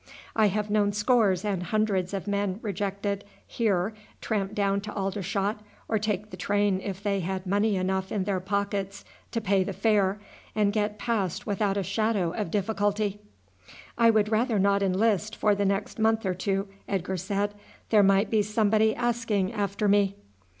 I 0.35 0.47
have 0.47 0.71
known 0.71 0.93
scores 0.93 1.45
and 1.45 1.61
hundreds 1.61 2.11
of 2.11 2.25
men 2.25 2.57
rejected 2.63 3.23
here 3.45 3.93
tramp 4.19 4.55
down 4.55 4.81
to 4.81 4.93
Aldershot, 4.95 5.59
or 5.87 5.99
take 5.99 6.31
the 6.31 6.37
train 6.37 6.81
if 6.83 7.03
they 7.03 7.19
had 7.19 7.45
money 7.45 7.75
enough 7.75 8.11
in 8.11 8.23
their 8.23 8.39
pockets 8.39 9.05
to 9.29 9.39
pay 9.39 9.63
the 9.63 9.73
fare, 9.73 10.19
and 10.55 10.73
get 10.73 10.97
passed 10.97 11.45
without 11.45 11.77
a 11.77 11.83
shadow 11.83 12.31
of 12.31 12.49
difficulty." 12.49 13.19
"I 13.95 14.09
would 14.09 14.29
rather 14.31 14.57
not 14.57 14.81
enlist 14.81 15.35
for 15.35 15.53
the 15.53 15.65
next 15.65 15.99
month 15.99 16.25
or 16.25 16.33
two," 16.33 16.67
Edgar 16.89 17.17
said; 17.17 17.53
"there 17.91 18.01
might 18.01 18.31
be 18.31 18.41
somebody 18.41 18.95
asking 18.95 19.53
after 19.53 19.87
me." 19.87 20.15